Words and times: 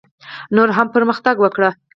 نور 0.55 0.69
هم 0.77 0.87
پرمختګ 0.95 1.35
وکړي. 1.41 1.69